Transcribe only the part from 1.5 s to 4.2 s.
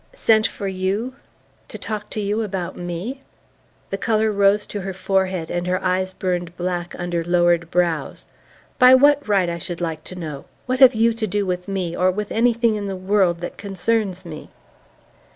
to talk to you about me?" The